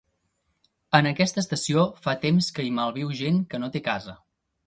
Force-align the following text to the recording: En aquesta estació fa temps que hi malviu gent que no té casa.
En 0.99 1.09
aquesta 1.09 1.39
estació 1.43 1.83
fa 2.07 2.15
temps 2.25 2.49
que 2.57 2.67
hi 2.69 2.73
malviu 2.79 3.13
gent 3.23 3.39
que 3.53 3.61
no 3.65 3.73
té 3.77 3.83
casa. 3.91 4.19